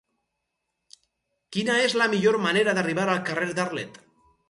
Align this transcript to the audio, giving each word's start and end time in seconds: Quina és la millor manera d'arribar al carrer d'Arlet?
Quina 1.57 1.77
és 1.83 1.97
la 2.05 2.09
millor 2.17 2.41
manera 2.49 2.77
d'arribar 2.79 3.09
al 3.15 3.25
carrer 3.33 3.55
d'Arlet? 3.61 4.05